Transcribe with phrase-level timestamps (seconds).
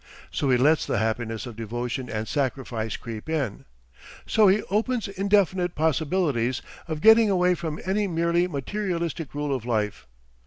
[0.31, 3.65] So he lets the happiness of devotion and sacrifice creep in.
[4.25, 10.07] So he opens indefinite possibilities of getting away from any merely materialistic rule of life.